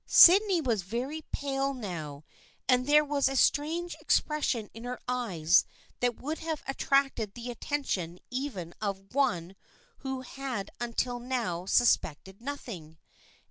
Sydney 0.07 0.61
was 0.61 0.81
very 0.81 1.21
pale 1.31 1.75
now 1.75 2.23
and 2.67 2.87
there 2.87 3.05
was 3.05 3.29
a 3.29 3.35
strange 3.35 3.95
expression 3.99 4.67
in 4.73 4.83
her 4.83 4.99
eyes 5.07 5.63
that 5.99 6.19
would 6.19 6.39
have 6.39 6.63
attracted 6.67 7.35
the 7.35 7.51
attention 7.51 8.17
even 8.31 8.73
of 8.81 9.13
one 9.13 9.55
who 9.97 10.21
had 10.21 10.71
until 10.79 11.19
now 11.19 11.67
suspected 11.67 12.41
nothing. 12.41 12.97